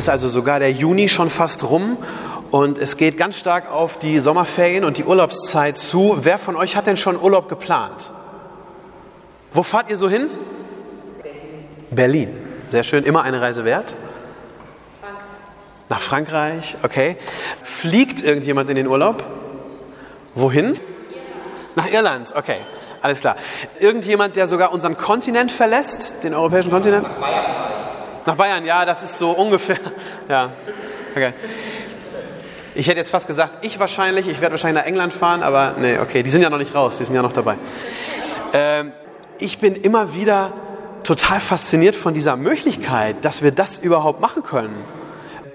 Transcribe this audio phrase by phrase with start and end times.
[0.00, 1.98] Ist also sogar der Juni schon fast rum
[2.50, 6.16] und es geht ganz stark auf die Sommerferien und die Urlaubszeit zu.
[6.22, 8.10] Wer von euch hat denn schon Urlaub geplant?
[9.52, 10.30] Wo fahrt ihr so hin?
[11.90, 12.30] Berlin.
[12.66, 13.04] Sehr schön.
[13.04, 13.94] Immer eine Reise wert?
[15.90, 17.16] Nach Frankreich, okay.
[17.62, 19.22] Fliegt irgendjemand in den Urlaub?
[20.34, 20.80] Wohin?
[21.74, 22.56] Nach Irland, okay.
[23.02, 23.36] Alles klar.
[23.78, 27.02] Irgendjemand, der sogar unseren Kontinent verlässt, den europäischen Kontinent?
[27.02, 27.70] Nach Bayern.
[28.26, 29.78] Nach Bayern, ja, das ist so ungefähr.
[30.28, 30.50] Ja,
[31.14, 31.32] okay.
[32.74, 35.98] Ich hätte jetzt fast gesagt, ich wahrscheinlich, ich werde wahrscheinlich nach England fahren, aber nee,
[35.98, 37.56] okay, die sind ja noch nicht raus, die sind ja noch dabei.
[38.52, 38.92] Ähm,
[39.38, 40.52] ich bin immer wieder
[41.02, 44.74] total fasziniert von dieser Möglichkeit, dass wir das überhaupt machen können.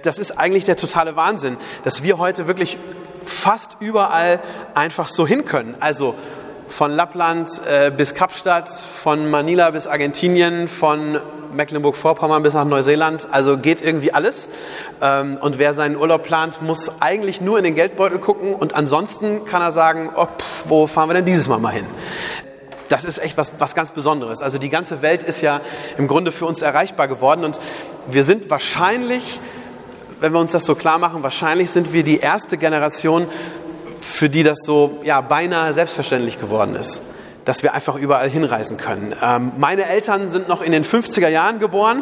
[0.02, 2.78] Das ist eigentlich der totale Wahnsinn, dass wir heute wirklich
[3.24, 4.42] fast überall
[4.74, 5.76] einfach so hin können.
[5.80, 6.16] Also
[6.68, 11.20] von Lappland äh, bis Kapstadt, von Manila bis Argentinien, von
[11.54, 13.28] Mecklenburg-Vorpommern bis nach Neuseeland.
[13.32, 14.50] Also geht irgendwie alles.
[15.02, 19.46] Ähm, und wer seinen Urlaub plant, muss eigentlich nur in den Geldbeutel gucken und ansonsten
[19.46, 21.86] kann er sagen, oh, pff, wo fahren wir denn dieses Mal mal hin?
[22.90, 24.42] Das ist echt was, was ganz Besonderes.
[24.42, 25.62] Also die ganze Welt ist ja
[25.98, 27.60] im Grunde für uns erreichbar geworden und
[28.08, 29.40] wir sind wahrscheinlich,
[30.20, 33.28] wenn wir uns das so klar machen, wahrscheinlich sind wir die erste Generation,
[34.06, 37.02] für die das so ja, beinahe selbstverständlich geworden ist
[37.46, 39.14] dass wir einfach überall hinreisen können.
[39.22, 42.02] Ähm, meine Eltern sind noch in den 50er Jahren geboren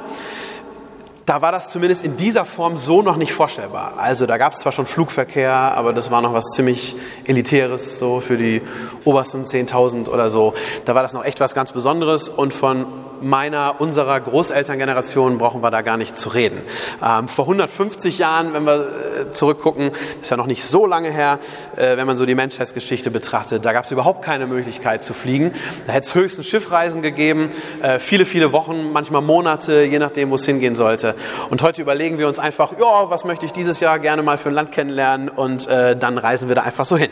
[1.26, 3.94] da war das zumindest in dieser Form so noch nicht vorstellbar.
[3.98, 8.20] Also da gab es zwar schon Flugverkehr, aber das war noch was ziemlich Elitäres, so
[8.20, 8.62] für die
[9.06, 10.54] obersten 10.000 oder so.
[10.86, 12.86] Da war das noch echt was ganz Besonderes und von
[13.24, 16.62] meiner, unserer Großelterngeneration brauchen wir da gar nicht zu reden.
[17.04, 19.92] Ähm, vor 150 Jahren, wenn wir äh, zurückgucken,
[20.22, 21.40] ist ja noch nicht so lange her,
[21.76, 25.52] äh, wenn man so die Menschheitsgeschichte betrachtet, da gab es überhaupt keine Möglichkeit zu fliegen.
[25.88, 27.50] Da hätte es höchstens Schiffreisen gegeben,
[27.82, 31.16] äh, viele, viele Wochen, manchmal Monate, je nachdem, wo es hingehen sollte.
[31.50, 34.50] Und heute überlegen wir uns einfach, ja, was möchte ich dieses Jahr gerne mal für
[34.50, 37.10] ein Land kennenlernen und äh, dann reisen wir da einfach so hin.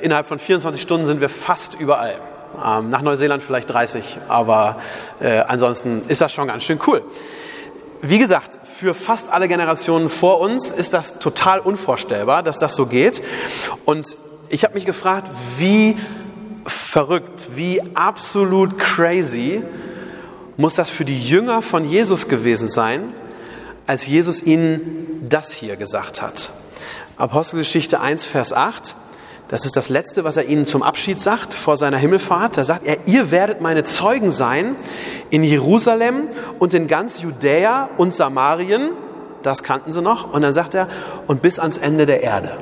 [0.00, 2.16] Innerhalb von 24 Stunden sind wir fast überall.
[2.64, 4.76] Ähm, nach Neuseeland vielleicht 30, aber
[5.20, 7.02] äh, ansonsten ist das schon ganz schön cool.
[8.00, 12.86] Wie gesagt, für fast alle Generationen vor uns ist das total unvorstellbar, dass das so
[12.86, 13.22] geht.
[13.84, 14.16] Und
[14.48, 15.96] ich habe mich gefragt, wie
[16.66, 19.62] verrückt, wie absolut crazy
[20.56, 23.14] muss das für die Jünger von Jesus gewesen sein,
[23.86, 26.50] als Jesus ihnen das hier gesagt hat.
[27.16, 28.94] Apostelgeschichte 1, Vers 8.
[29.52, 32.56] Das ist das Letzte, was er ihnen zum Abschied sagt vor seiner Himmelfahrt.
[32.56, 34.76] Da sagt er, ihr werdet meine Zeugen sein
[35.28, 38.92] in Jerusalem und in ganz Judäa und Samarien.
[39.42, 40.32] Das kannten sie noch.
[40.32, 40.88] Und dann sagt er,
[41.26, 42.56] und bis ans Ende der Erde.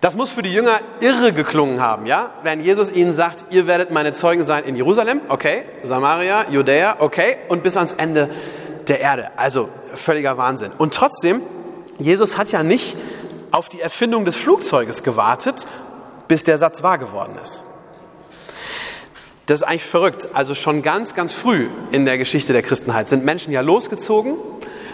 [0.00, 2.30] Das muss für die Jünger irre geklungen haben, ja?
[2.42, 7.36] Wenn Jesus ihnen sagt, ihr werdet meine Zeugen sein in Jerusalem, okay, Samaria, Judäa, okay,
[7.46, 8.30] und bis ans Ende
[8.88, 9.30] der Erde.
[9.36, 10.72] Also völliger Wahnsinn.
[10.76, 11.40] Und trotzdem,
[12.00, 12.96] Jesus hat ja nicht
[13.52, 15.66] auf die Erfindung des Flugzeuges gewartet,
[16.28, 17.62] bis der Satz wahr geworden ist.
[19.46, 20.28] Das ist eigentlich verrückt.
[20.32, 24.36] Also schon ganz, ganz früh in der Geschichte der Christenheit sind Menschen ja losgezogen,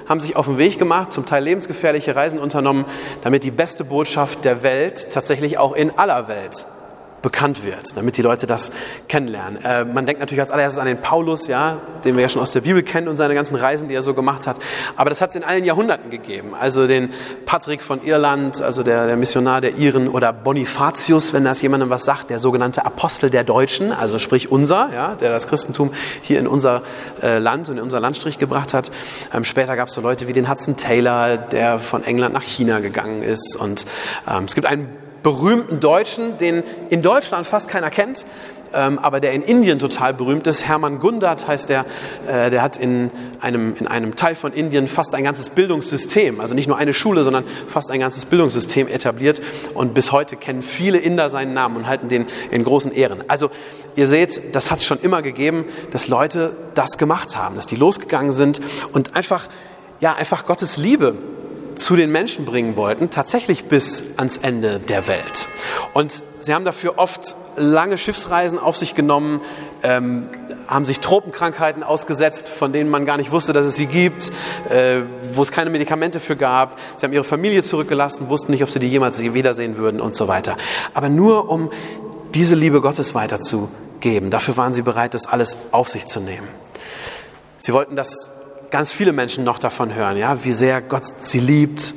[0.09, 2.87] haben sich auf den Weg gemacht, zum Teil lebensgefährliche Reisen unternommen,
[3.23, 6.67] damit die beste Botschaft der Welt tatsächlich auch in aller Welt
[7.23, 8.71] bekannt wird, damit die Leute das
[9.09, 9.63] kennenlernen.
[9.65, 12.53] Äh, man denkt natürlich als allererstes an den Paulus, ja, den wir ja schon aus
[12.53, 14.57] der Bibel kennen und seine ganzen Reisen, die er so gemacht hat.
[14.97, 16.55] Aber das hat es in allen Jahrhunderten gegeben.
[16.55, 17.11] Also den
[17.45, 22.05] Patrick von Irland, also der, der Missionar der Iren oder Bonifatius, wenn das jemandem was
[22.05, 26.47] sagt, der sogenannte Apostel der Deutschen, also sprich unser, ja, der das Christentum hier in
[26.47, 26.83] unser
[27.23, 28.91] äh, Land und in unser Landstrich gebracht hat.
[29.35, 32.81] Ähm, später gab es so Leute wie den Hudson Taylor, der von England nach China
[32.81, 33.57] gegangen ist.
[33.57, 33.87] Und
[34.29, 38.25] ähm, es gibt einen berühmten Deutschen, den in Deutschland fast keiner kennt,
[38.75, 40.67] ähm, aber der in Indien total berühmt ist.
[40.67, 41.87] Hermann Gundert heißt der,
[42.27, 43.11] äh, der hat in
[43.41, 47.23] einem, in einem Teil von Indien fast ein ganzes Bildungssystem, also nicht nur eine Schule,
[47.25, 49.41] sondern fast ein ganzes Bildungssystem etabliert.
[49.75, 53.23] Und bis heute kennen viele Inder seinen Namen und halten den in großen Ehren.
[53.29, 53.51] Also
[53.95, 57.77] ihr seht, das hat es schon immer gegeben, dass Leute das gemacht haben, dass die
[57.77, 58.61] losgegangen sind
[58.93, 59.49] und einfach,
[60.01, 61.15] ja, einfach Gottes Liebe
[61.77, 65.49] zu den Menschen bringen wollten, tatsächlich bis ans Ende der Welt.
[65.93, 69.41] Und sie haben dafür oft lange Schiffsreisen auf sich genommen,
[69.83, 70.29] ähm,
[70.67, 74.31] haben sich Tropenkrankheiten ausgesetzt, von denen man gar nicht wusste, dass es sie gibt,
[74.69, 75.03] äh,
[75.33, 76.79] wo es keine Medikamente für gab.
[76.97, 80.29] Sie haben ihre Familie zurückgelassen, wussten nicht, ob sie die jemals wiedersehen würden und so
[80.29, 80.57] weiter.
[80.93, 81.71] Aber nur um
[82.35, 84.31] diese Liebe Gottes weiterzugeben.
[84.31, 86.49] Dafür waren sie bereit, das alles auf sich zu nehmen.
[87.59, 88.31] Sie wollten, dass
[88.77, 91.95] ganz viele Menschen noch davon hören, ja, wie sehr Gott sie liebt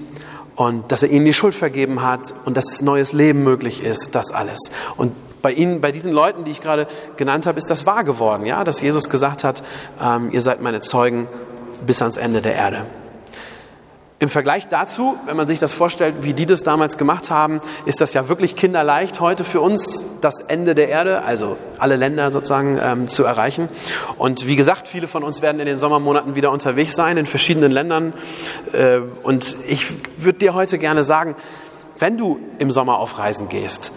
[0.56, 4.32] und dass er ihnen die Schuld vergeben hat und dass neues Leben möglich ist, das
[4.32, 4.72] alles.
[4.96, 5.12] Und
[5.42, 6.88] bei Ihnen, bei diesen Leuten, die ich gerade
[7.18, 9.62] genannt habe, ist das wahr geworden, ja, dass Jesus gesagt hat,
[10.02, 11.28] ähm, ihr seid meine Zeugen
[11.86, 12.86] bis ans Ende der Erde.
[14.22, 18.02] Im Vergleich dazu, wenn man sich das vorstellt, wie die das damals gemacht haben, ist
[18.02, 22.78] das ja wirklich kinderleicht heute für uns, das Ende der Erde, also alle Länder sozusagen
[22.84, 23.70] ähm, zu erreichen.
[24.18, 27.72] Und wie gesagt, viele von uns werden in den Sommermonaten wieder unterwegs sein in verschiedenen
[27.72, 28.12] Ländern.
[28.74, 29.86] Äh, und ich
[30.18, 31.38] würde dir heute gerne sagen,
[31.98, 33.94] wenn du im Sommer auf Reisen gehst,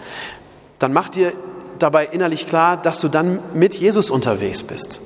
[0.79, 1.33] dann mach dir
[1.79, 5.01] dabei innerlich klar, dass du dann mit Jesus unterwegs bist.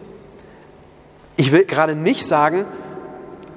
[1.38, 2.66] Ich will gerade nicht sagen,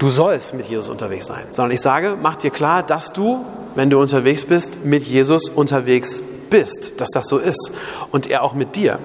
[0.00, 3.44] du sollst mit Jesus unterwegs sein, sondern ich sage, mach dir klar, dass du,
[3.76, 7.72] wenn du unterwegs bist, mit Jesus unterwegs bist, dass das so ist
[8.10, 8.98] und er auch mit dir.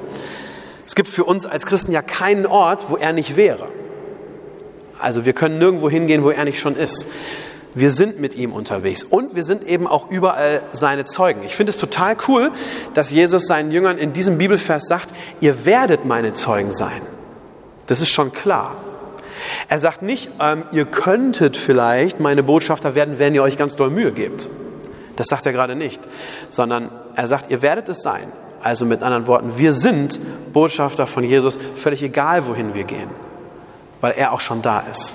[0.87, 3.67] Es gibt für uns als Christen ja keinen Ort, wo er nicht wäre.
[4.99, 7.07] Also wir können nirgendwo hingehen, wo er nicht schon ist.
[7.73, 11.41] Wir sind mit ihm unterwegs und wir sind eben auch überall seine Zeugen.
[11.43, 12.51] Ich finde es total cool,
[12.93, 17.01] dass Jesus seinen Jüngern in diesem Bibelvers sagt, ihr werdet meine Zeugen sein.
[17.87, 18.77] Das ist schon klar.
[19.69, 23.89] Er sagt nicht, ähm, ihr könntet vielleicht meine Botschafter werden, wenn ihr euch ganz doll
[23.89, 24.49] Mühe gebt.
[25.15, 26.01] Das sagt er gerade nicht,
[26.49, 28.31] sondern er sagt, ihr werdet es sein.
[28.61, 30.19] Also mit anderen Worten, wir sind
[30.51, 33.09] Botschafter von Jesus, völlig egal, wohin wir gehen,
[34.01, 35.13] weil er auch schon da ist.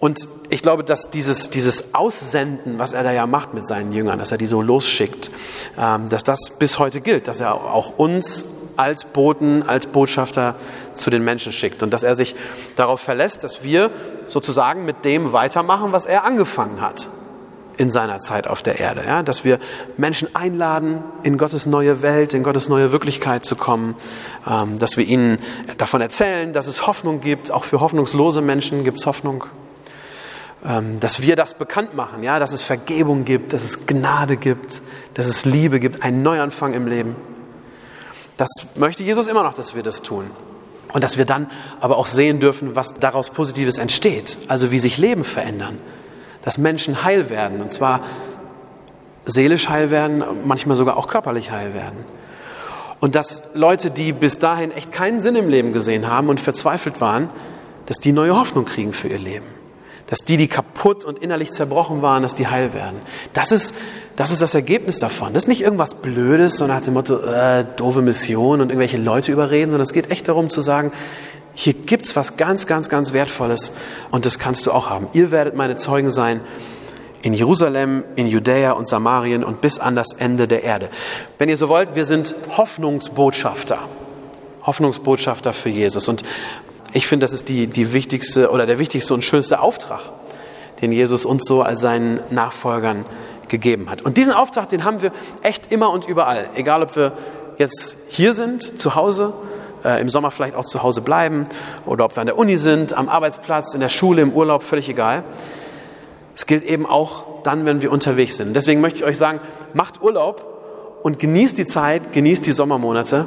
[0.00, 4.18] Und ich glaube, dass dieses, dieses Aussenden, was er da ja macht mit seinen Jüngern,
[4.18, 5.30] dass er die so losschickt,
[5.78, 8.44] ähm, dass das bis heute gilt, dass er auch uns
[8.76, 10.54] als Boten, als Botschafter
[10.94, 12.34] zu den Menschen schickt und dass er sich
[12.76, 13.90] darauf verlässt, dass wir
[14.28, 17.08] sozusagen mit dem weitermachen, was er angefangen hat
[17.76, 19.02] in seiner Zeit auf der Erde.
[19.06, 19.22] Ja?
[19.22, 19.58] Dass wir
[19.96, 23.94] Menschen einladen, in Gottes neue Welt, in Gottes neue Wirklichkeit zu kommen,
[24.48, 25.38] ähm, dass wir ihnen
[25.78, 29.44] davon erzählen, dass es Hoffnung gibt, auch für hoffnungslose Menschen gibt es Hoffnung.
[30.64, 32.38] Ähm, dass wir das bekannt machen, ja?
[32.38, 34.80] dass es Vergebung gibt, dass es Gnade gibt,
[35.14, 37.16] dass es Liebe gibt, einen Neuanfang im Leben.
[38.42, 40.28] Das möchte Jesus immer noch, dass wir das tun.
[40.92, 41.48] Und dass wir dann
[41.80, 44.36] aber auch sehen dürfen, was daraus Positives entsteht.
[44.48, 45.78] Also wie sich Leben verändern.
[46.42, 47.60] Dass Menschen heil werden.
[47.60, 48.00] Und zwar
[49.26, 52.04] seelisch heil werden, manchmal sogar auch körperlich heil werden.
[52.98, 57.00] Und dass Leute, die bis dahin echt keinen Sinn im Leben gesehen haben und verzweifelt
[57.00, 57.30] waren,
[57.86, 59.46] dass die neue Hoffnung kriegen für ihr Leben.
[60.12, 63.00] Dass die, die kaputt und innerlich zerbrochen waren, dass die heil werden.
[63.32, 63.74] Das ist
[64.16, 65.32] das ist das Ergebnis davon.
[65.32, 69.32] Das ist nicht irgendwas Blödes, so nach dem Motto, äh, doofe Mission und irgendwelche Leute
[69.32, 70.92] überreden, sondern es geht echt darum zu sagen,
[71.54, 73.72] hier gibt's was ganz, ganz, ganz Wertvolles
[74.10, 75.06] und das kannst du auch haben.
[75.14, 76.40] Ihr werdet meine Zeugen sein
[77.22, 80.88] in Jerusalem, in Judäa und Samarien und bis an das Ende der Erde.
[81.38, 83.78] Wenn ihr so wollt, wir sind Hoffnungsbotschafter.
[84.64, 86.08] Hoffnungsbotschafter für Jesus.
[86.08, 86.22] Und
[86.92, 90.00] ich finde, das ist die, die wichtigste oder der wichtigste und schönste Auftrag,
[90.80, 93.04] den Jesus uns so als seinen Nachfolgern
[93.48, 94.02] gegeben hat.
[94.02, 95.12] Und diesen Auftrag, den haben wir
[95.42, 96.48] echt immer und überall.
[96.54, 97.12] Egal, ob wir
[97.58, 99.32] jetzt hier sind, zu Hause,
[99.84, 101.46] äh, im Sommer vielleicht auch zu Hause bleiben
[101.86, 104.88] oder ob wir an der Uni sind, am Arbeitsplatz, in der Schule, im Urlaub, völlig
[104.88, 105.24] egal.
[106.34, 108.54] Es gilt eben auch dann, wenn wir unterwegs sind.
[108.54, 109.40] Deswegen möchte ich euch sagen,
[109.74, 110.51] macht Urlaub
[111.02, 113.26] und genießt die Zeit, genießt die Sommermonate,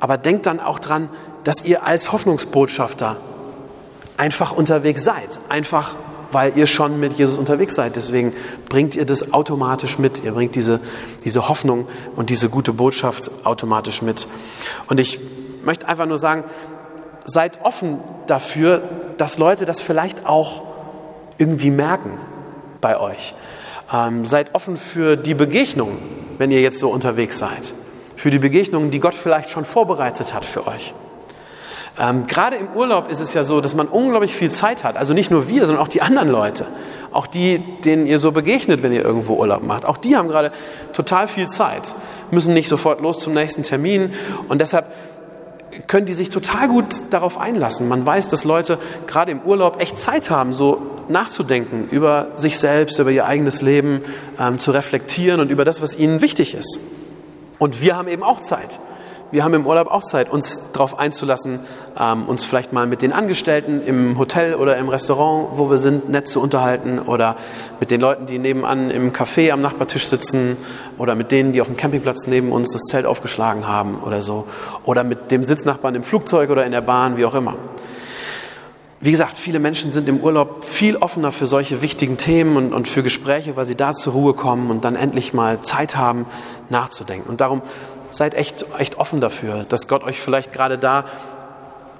[0.00, 1.08] aber denkt dann auch dran,
[1.44, 3.16] dass ihr als Hoffnungsbotschafter
[4.16, 5.94] einfach unterwegs seid, einfach
[6.32, 7.96] weil ihr schon mit Jesus unterwegs seid.
[7.96, 8.32] Deswegen
[8.68, 10.22] bringt ihr das automatisch mit.
[10.22, 10.80] Ihr bringt diese,
[11.24, 14.28] diese Hoffnung und diese gute Botschaft automatisch mit.
[14.88, 15.18] Und ich
[15.64, 16.44] möchte einfach nur sagen,
[17.24, 18.82] seid offen dafür,
[19.16, 20.62] dass Leute das vielleicht auch
[21.38, 22.12] irgendwie merken
[22.80, 23.34] bei euch.
[23.92, 25.98] Ähm, seid offen für die Begegnungen,
[26.40, 27.74] wenn ihr jetzt so unterwegs seid.
[28.16, 30.94] Für die Begegnungen, die Gott vielleicht schon vorbereitet hat für euch.
[31.98, 34.96] Ähm, gerade im Urlaub ist es ja so, dass man unglaublich viel Zeit hat.
[34.96, 36.64] Also nicht nur wir, sondern auch die anderen Leute.
[37.12, 39.84] Auch die, denen ihr so begegnet, wenn ihr irgendwo Urlaub macht.
[39.84, 40.50] Auch die haben gerade
[40.94, 41.94] total viel Zeit,
[42.30, 44.14] müssen nicht sofort los zum nächsten Termin.
[44.48, 44.86] Und deshalb
[45.90, 47.88] können die sich total gut darauf einlassen.
[47.88, 48.78] Man weiß, dass Leute
[49.08, 54.00] gerade im Urlaub echt Zeit haben, so nachzudenken über sich selbst, über ihr eigenes Leben,
[54.38, 56.78] ähm, zu reflektieren und über das, was ihnen wichtig ist.
[57.58, 58.78] Und wir haben eben auch Zeit
[59.30, 61.60] wir haben im Urlaub auch Zeit, uns darauf einzulassen,
[61.98, 66.08] ähm, uns vielleicht mal mit den Angestellten im Hotel oder im Restaurant, wo wir sind,
[66.08, 67.36] nett zu unterhalten oder
[67.78, 70.56] mit den Leuten, die nebenan im Café am Nachbartisch sitzen
[70.98, 74.46] oder mit denen, die auf dem Campingplatz neben uns das Zelt aufgeschlagen haben oder so
[74.84, 77.54] oder mit dem Sitznachbarn im Flugzeug oder in der Bahn, wie auch immer.
[79.02, 82.86] Wie gesagt, viele Menschen sind im Urlaub viel offener für solche wichtigen Themen und, und
[82.86, 86.26] für Gespräche, weil sie da zur Ruhe kommen und dann endlich mal Zeit haben,
[86.68, 87.30] nachzudenken.
[87.30, 87.62] Und darum
[88.10, 91.04] seid echt, echt offen dafür, dass Gott euch vielleicht gerade da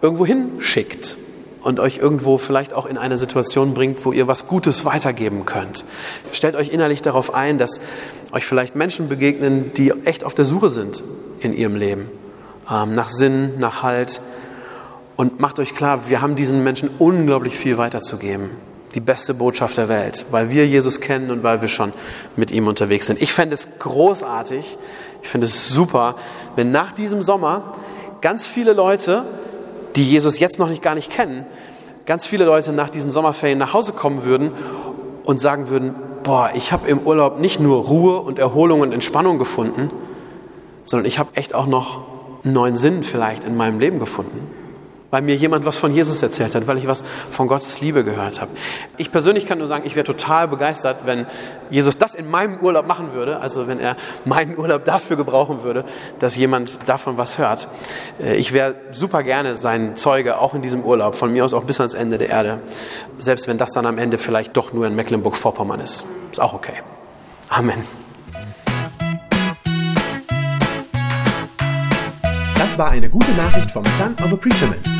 [0.02, 1.16] irgendwo hinschickt
[1.62, 5.84] und euch irgendwo vielleicht auch in eine Situation bringt, wo ihr was Gutes weitergeben könnt.
[6.32, 7.80] Stellt euch innerlich darauf ein, dass
[8.32, 11.02] euch vielleicht Menschen begegnen, die echt auf der Suche sind
[11.40, 12.10] in ihrem Leben,
[12.70, 14.20] ähm, nach Sinn, nach Halt.
[15.16, 18.50] Und macht euch klar, wir haben diesen Menschen unglaublich viel weiterzugeben.
[18.94, 21.92] Die beste Botschaft der Welt, weil wir Jesus kennen und weil wir schon
[22.36, 23.22] mit ihm unterwegs sind.
[23.22, 24.78] Ich fände es großartig,
[25.22, 26.16] ich finde es super,
[26.56, 27.74] wenn nach diesem Sommer
[28.20, 29.24] ganz viele Leute,
[29.96, 31.46] die Jesus jetzt noch nicht gar nicht kennen,
[32.06, 34.50] ganz viele Leute nach diesen Sommerferien nach Hause kommen würden
[35.24, 35.94] und sagen würden,
[36.24, 39.90] boah, ich habe im Urlaub nicht nur Ruhe und Erholung und Entspannung gefunden,
[40.84, 42.02] sondern ich habe echt auch noch
[42.42, 44.59] einen neuen Sinn vielleicht in meinem Leben gefunden
[45.10, 48.40] weil mir jemand was von Jesus erzählt hat, weil ich was von Gottes Liebe gehört
[48.40, 48.50] habe.
[48.96, 51.26] Ich persönlich kann nur sagen, ich wäre total begeistert, wenn
[51.70, 55.84] Jesus das in meinem Urlaub machen würde, also wenn er meinen Urlaub dafür gebrauchen würde,
[56.18, 57.68] dass jemand davon was hört.
[58.22, 61.64] Äh, ich wäre super gerne sein Zeuge, auch in diesem Urlaub, von mir aus auch
[61.64, 62.60] bis ans Ende der Erde,
[63.18, 66.04] selbst wenn das dann am Ende vielleicht doch nur in Mecklenburg-Vorpommern ist.
[66.30, 66.74] Ist auch okay.
[67.48, 67.84] Amen.
[72.54, 74.99] Das war eine gute Nachricht vom Son of a Preacher Man.